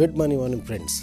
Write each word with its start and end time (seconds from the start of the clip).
Good 0.00 0.18
morning 0.18 0.40
morning 0.40 0.62
friends. 0.62 1.02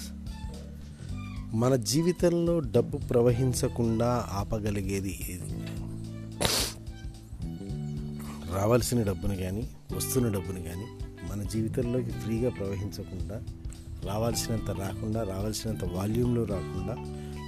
మన 1.55 1.75
జీవితంలో 1.75 2.59
డబ్బు 2.59 2.97
ప్రవహించకుండా 2.97 4.27
ఆపగలిగేది 4.31 5.20
ఏది? 5.29 5.54
రావాల్సిన 8.55 9.04
డబ్బుని 9.04 9.36
కానీ 9.36 9.70
వస్తున్న 9.96 10.28
డబ్బుని 10.28 10.64
కానీ 10.64 10.86
మన 11.32 11.43
జీవితంలోకి 11.43 12.10
ఫ్రీగా 12.10 12.50
ప్రవహించకుండా 12.50 13.41
రావాల్సినంత 14.05 14.70
రాకుండా 14.70 15.24
రావాల్సినంత 15.24 15.83
వాల్యూమ్లో 15.83 16.43
రాకుండా 16.43 16.96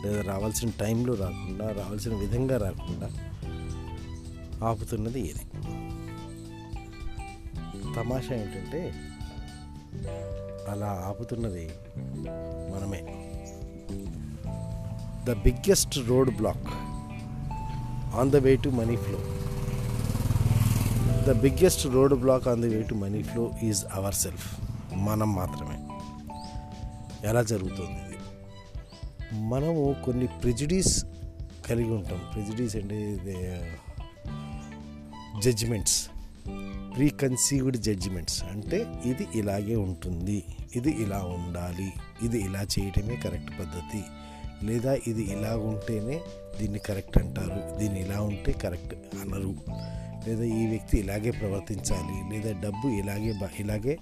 లేదా 0.06 0.22
రావాల్సిన 0.22 0.70
టైంలో 0.80 1.14
రాకుండా 1.14 1.68
రావాల్సిన 1.68 2.16
విధంగా 2.16 2.58
రాకుండా 2.58 3.10
ఆపుతున్నది 4.68 5.20
ఏది? 5.20 5.46
తమాషా 7.96 8.36
ఏంటంటే 8.36 9.08
అలా 10.70 11.04
ఆపుతున్నది 11.08 11.70
మనమే. 12.74 13.02
The 15.26 15.34
biggest 15.44 16.00
road 16.08 16.38
block 16.38 16.68
on 18.16 18.32
the 18.32 18.36
way 18.36 18.56
to 18.56 18.70
money 18.70 18.96
flow 18.96 19.20
the 21.28 21.42
biggest 21.42 21.88
road 21.88 22.14
block 22.14 22.48
on 22.48 22.62
the 22.62 22.66
way 22.66 22.82
to 22.82 22.96
money 22.96 23.24
flow 23.24 23.52
is 23.64 23.86
our 23.94 24.14
self 24.14 24.62
మనం 24.94 25.36
మాత్రమే. 25.36 25.78
ఎలా 27.28 27.44
జరుగుతుంది 27.44 27.92
ఇది? 27.92 28.18
మనము 29.34 29.96
కొన్ని 30.06 30.28
ప్రెజిడీస్ 30.28 31.06
కలిగి 31.70 31.92
ఉంటాం. 31.92 32.22
ప్రెజిడీస్ 32.34 32.76
అంటే 32.76 33.20
జడ్జిమెంట్స్ 35.40 36.11
ప్రీకన్సీవ్డ్ 36.98 37.78
జడ్జిమెంట్స్ 37.78 38.44
అంటే 38.44 38.86
ఇది 39.06 39.28
ఇలాగే 39.36 39.76
ఉంటుంది. 39.76 40.44
ఇది 40.76 40.92
ఇలా 40.92 41.18
ఉండాలి. 41.18 41.94
ఇది 42.24 42.40
ఇలా 42.40 42.62
చేయటమే 42.62 43.16
కరెక్ట్ 43.16 43.60
పద్ధతి. 43.60 44.04
లేదా 44.66 44.98
ఇది 45.08 45.22
ఇలా 45.24 45.58
ఉంటేనే 45.58 46.22
దీన్ని 46.60 46.80
కరెక్ట్ 46.80 47.18
అంటారు. 47.18 47.80
దీన్ని 47.80 48.06
ఇలా 48.06 48.22
ఉంటే 48.22 48.52
కరెక్ట్ 48.52 48.94
అనరు. 48.94 49.56
లేదా 50.28 50.44
ఈ 50.44 50.68
వ్యక్తి 50.68 51.00
ఇలాగే 51.00 51.32
ప్రవర్తించాలి. 51.32 52.36
లేదా 52.36 52.62
డబ్బు 52.62 52.88
ఇలాగే 52.88 53.32
బ- 53.32 53.60
ఇలాగే 53.60 53.98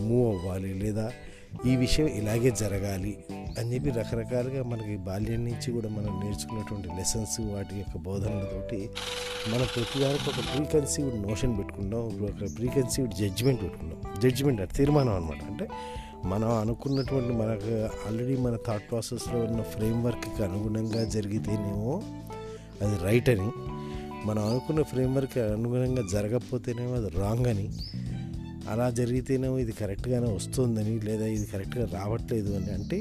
మూవ్ 0.00 0.38
అవ్వాలి. 0.38 0.74
లేదా 0.74 1.12
ఈ 1.66 1.74
విషయం 1.76 2.08
ఇలాగే 2.18 2.50
జరగాలి 2.60 3.12
అని 3.58 3.68
చెప్పి 3.72 3.90
రకరకాలుగా 3.90 4.60
మనకి 4.62 4.96
బాల్యం 5.06 5.40
నుంచి 5.44 5.68
కూడా 5.72 5.88
మనం 5.88 6.12
నేర్చుకున్నటువంటి 6.20 6.88
లెసన్స్ 6.96 7.36
వాటి 7.46 7.74
యొక్క 7.78 7.96
బోధనలతోటి 7.98 8.80
మనం 9.48 9.66
ప్రతిదానికి 9.74 10.28
ఒక 10.30 10.42
ప్రీకన్సీవ్డ్ 10.50 11.16
నోషన్ 11.28 11.54
పెట్టుకుంటాం 11.58 12.04
ఒక 12.22 12.50
ప్రీకన్సీవ్డ్ 12.56 13.14
జడ్జిమెంట్ 13.14 13.62
పెట్టుకుంటాం 13.62 13.98
జడ్జిమెంట్ 14.20 14.60
అంటే 14.60 14.76
తీర్మానం 14.76 15.14
అనమాట 15.14 15.42
అంటే 15.44 15.66
మనం 16.24 16.50
అనుకున్నటువంటి 16.60 17.32
మనకు 17.32 17.72
ఆల్రెడీ 18.08 18.36
మన 18.36 18.54
థాట్ 18.66 18.86
ప్రాసెస్లో 18.90 19.38
ఉన్న 19.40 19.62
ఫ్రేమ్వర్క్కి 19.74 20.42
అనుగుణంగా 20.42 21.02
జరిగితేనేమో 21.08 21.92
అది 22.82 22.96
రైట్ 23.04 23.28
అని 23.28 23.48
మనం 24.26 24.42
అనుకున్న 24.44 24.82
ఫ్రేమ్వర్క్ 24.82 25.38
అనుగుణంగా 25.50 26.02
జరగకపోతేనేమో 26.12 26.94
అది 26.94 27.10
రాంగ్ 27.18 27.46
అని 27.46 27.66
అలా 28.68 28.86
జరిగితేనేమో 28.90 29.56
ఇది 29.58 29.72
కరెక్ట్గానే 29.72 30.30
వస్తుందని 30.30 30.94
లేదా 31.00 31.26
ఇది 31.26 31.46
కరెక్ట్గా 31.46 31.86
రావట్లేదు 31.92 32.50
అని 32.52 32.70
అంటే 32.70 32.98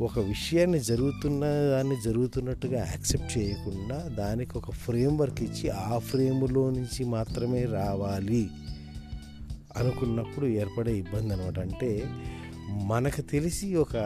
ఒక 0.00 0.18
విషయాన్ని 0.24 0.80
జరుగుతున్న 0.80 1.44
దాన్ని 1.70 1.96
జరుగుతున్నట్టుగా 2.04 2.80
యాక్సెప్ట్ 2.86 3.30
చేయకుండా 3.38 3.96
దానికి 4.18 4.54
ఒక 4.58 4.72
ఫ్రేమ్వర్క్ 4.82 5.40
ఇచ్చి 5.42 5.66
ఆ 5.86 5.96
ఫ్రేములో 6.04 6.64
నుంచి 6.70 7.04
మాత్రమే 7.08 7.62
రావాలి 7.72 8.42
అనుకున్నప్పుడు 9.76 10.46
ఏర్పడే 10.56 10.94
ఇబ్బంది 10.96 11.32
అనమాట 11.32 11.58
అంటే 11.58 11.90
మనకు 12.86 13.22
తెలిసి 13.30 13.66
ఒక 13.76 13.96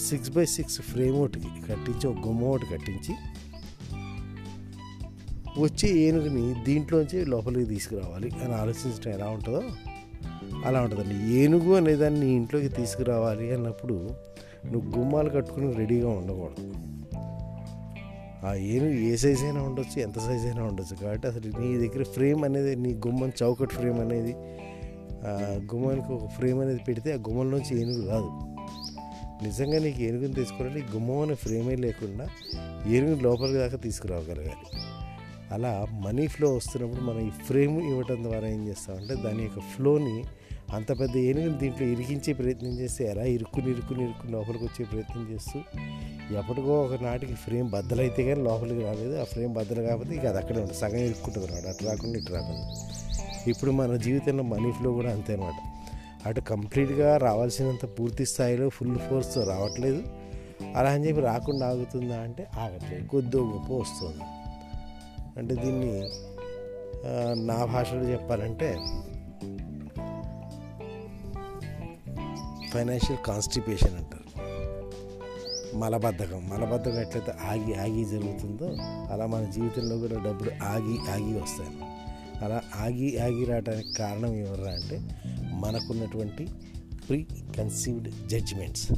సిక్స్ 0.00 0.30
బై 0.30 0.44
సిక్స్ 0.48 0.80
ఫ్రేమ్ 0.82 1.16
ఒకటి 1.16 1.40
కట్టించి 1.68 2.04
ఒక 2.06 2.18
గుమ్మ 2.26 2.44
ఒకటి 2.46 2.66
కట్టించి 2.72 3.14
వచ్చే 5.60 5.88
ఏనుగుని 6.02 6.44
దీంట్లోంచి 6.64 7.18
లోపలికి 7.24 7.66
తీసుకురావాలి 7.66 8.28
అని 8.44 8.54
ఆలోచించడం 8.54 9.10
ఎలా 9.12 9.28
ఉంటుందో 9.30 9.62
అలా 10.66 10.78
ఉంటుందండి. 10.84 11.16
ఏనుగు 11.40 11.70
అనేదాన్ని 11.74 12.20
నీ 12.24 12.30
ఇంట్లోకి 12.38 12.70
తీసుకురావాలి 12.78 13.46
అన్నప్పుడు 13.54 13.96
నువ్వు 14.72 14.86
గుమ్మాలు 14.96 15.30
కట్టుకుని 15.36 15.68
రెడీగా 15.80 16.10
ఉండకూడదు. 16.20 16.64
ఆ 18.46 18.50
ఏనుగు 18.74 18.98
ఏ 19.10 19.14
సైజ్ 19.22 19.42
అయినా 19.44 19.60
ఉండొచ్చు 19.68 19.96
ఎంత 20.02 20.18
సైజ్ 20.26 20.44
అయినా 20.46 20.62
ఉండొచ్చు. 20.64 20.94
కాబట్టి 21.02 21.26
అసలు 21.30 21.48
నీ 21.60 21.68
దగ్గర 21.84 22.02
ఫ్రేమ్ 22.16 22.42
అనేది 22.44 22.72
నీ 22.84 22.92
గుమ్మం 23.06 23.30
చౌకట్ 23.42 23.74
ఫ్రేమ్ 23.78 23.98
అనేది 24.00 24.32
గుమ్మానికి 25.72 26.10
ఒక 26.12 26.26
ఫ్రేమ్ 26.36 26.58
అనేది 26.60 26.82
పెడితే 26.88 27.10
ఆ 27.12 27.18
గుమ్మంలోంచి 27.28 27.72
ఏనుగు 27.80 28.04
రాదు. 28.10 28.30
నిజంగా 29.46 29.78
నీకు 29.84 30.00
ఏనుగుని 30.08 30.34
తీసుకోవాలంటే 30.34 30.80
గుమ్మం 30.94 31.18
అనే 31.18 31.34
ఫ్రేమే 31.34 31.74
లేకుండా 31.84 32.26
ఏనుగు 32.94 33.18
లోపలికి 33.26 33.58
దాకా 33.58 33.78
తీసుకురాగలగాలి. 33.86 34.66
అలా 35.54 35.72
మనీ 36.04 36.26
ఫ్లో 36.26 36.48
వస్తున్నప్పుడు 36.56 37.02
మనం 37.04 37.20
ఈ 37.28 37.30
ఫ్రేమ్ 37.46 37.76
ఇవ్వటం 37.90 38.18
ద్వారా 38.24 38.46
ఏం 38.48 38.60
చేస్తామంటే 38.68 39.14
దాని 39.24 39.42
యొక్క 39.42 39.60
ఫ్లోని 39.74 40.16
అంత 40.74 40.90
పెద్ద 41.00 41.14
ఏనుగుని 41.16 41.58
దీంట్లో 41.58 41.86
ఇరికించే 41.86 42.32
ప్రయత్నం 42.32 42.74
చేస్తే 42.80 43.02
ఎలా 43.10 43.24
ఇరుక్కుని 43.36 43.68
ఇరుక్కుని 43.70 44.02
ఇరుక్కుని 44.04 44.32
లోపలికి 44.32 44.64
వచ్చే 44.64 44.82
ప్రయత్నం 44.84 45.22
చేస్తూ 45.30 45.58
ఎప్పటికో 46.38 46.72
ఒక 46.84 47.02
నాటికి 47.02 47.34
ఫ్రేమ్ 47.34 47.68
బద్దలైతే 47.70 48.24
కానీ 48.24 48.42
లోపలికి 48.42 48.82
రాలేదు. 48.84 49.14
ఆ 49.20 49.24
ఫ్రేమ్ 49.24 49.52
బద్దలు 49.52 49.82
కాకపోతే 49.82 50.12
ఇక 50.14 50.24
అది 50.26 50.38
అక్కడే 50.38 50.60
ఉంటుంది 50.60 50.80
సగం 50.80 51.02
ఇరుక్కుంటుంది 51.08 51.46
అనమాట 51.46 51.66
అటు 51.74 51.84
రాకుండా 51.84 52.18
ఇటు 52.18 52.32
రాకుండా. 52.32 52.66
ఇప్పుడు 53.50 53.70
మన 53.70 53.96
జీవితంలో 53.96 54.42
మనీ 54.42 54.72
ఫ్లో 54.72 54.92
కూడా 54.92 55.10
అంతే 55.12 55.34
అనమాట 55.34 55.58
అటు 56.28 56.40
కంప్లీట్గా 56.40 57.16
రావాల్సినంత 57.16 57.84
పూర్తి 57.98 58.26
స్థాయిలో 58.26 58.68
ఫుల్ 58.68 58.98
ఫోర్స్తో 58.98 59.42
రావట్లేదు. 59.44 60.02
అలా 60.76 60.90
అని 60.90 61.06
చెప్పి 61.06 61.22
రాకుండా 61.22 61.68
ఆగుతుందా 61.68 62.18
అంటే 62.20 62.46
ఆగట్లేదు. 62.58 63.04
కొద్దో 63.08 63.38
గొప్ప 63.52 63.72
వస్తుంది. 63.72 64.24
అంటే 65.38 65.54
దీన్ని 65.54 65.94
నా 67.46 67.64
భాషలో 67.64 68.04
చెప్పాలంటే 68.04 68.68
ఫైనాన్షియల్ 72.70 73.26
కాన్స్టిపేషన్ 73.26 73.96
అంటారు. 73.96 74.50
మలబద్ధకం. 75.76 76.48
మలబద్ధకం 76.48 77.00
ఎట్లయితే 77.00 77.32
ఆగి 77.48 77.74
ఆగి 77.74 78.04
జరుగుతుందో 78.04 78.76
అలా 78.82 79.26
మన 79.26 79.44
జీవితంలో 79.44 79.98
కూడా 79.98 80.24
డబ్బులు 80.24 80.50
ఆగి 80.62 81.10
ఆగి 81.10 81.40
వస్తాయి. 81.40 81.70
అలా 82.44 82.60
ఆగి 82.76 83.18
ఆగి 83.18 83.44
రావడానికి 83.44 83.92
కారణం 83.92 84.34
ఎవరా 84.34 84.72
అంటే 84.72 85.00
మనకున్నటువంటి 85.52 86.48
ప్రీ 87.08 87.26
కన్సీవ్డ్ 87.58 88.28
జడ్జిమెంట్స్. 88.28 88.92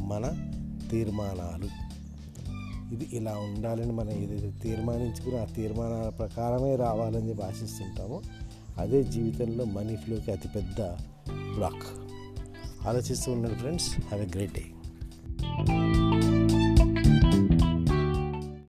మన 0.00 0.52
తీర్మానాలు. 0.90 1.88
ఇది 2.94 3.08
ఇలా 3.12 3.32
ఉండాలని 3.32 3.92
మనం 3.92 4.10
ఏదైతే 4.10 4.50
తీర్మానించుకుని 4.62 5.38
ఆ 5.38 5.44
తీర్మానాల 5.44 6.08
ప్రకారమే 6.08 6.76
రావాలని 6.76 7.28
చెప్పి 7.28 7.42
ఆశిస్తుంటామో 7.42 8.22
అదే 8.78 9.04
జీవితంలో 9.04 9.64
మనీ 9.64 9.96
ఫ్లోకి 9.96 10.32
అతిపెద్ద 10.32 10.80
బ్లాక్. 11.54 12.07
ఆలోచిస్తూ 12.89 13.27
ఉండండి 13.31 13.59
friends 13.59 13.89
have 14.09 14.23
a 14.23 14.29
great 14.35 14.55
day 14.57 14.65